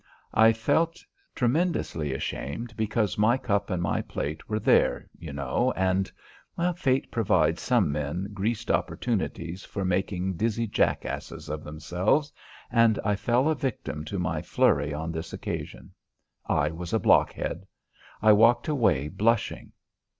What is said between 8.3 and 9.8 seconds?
greased opportunities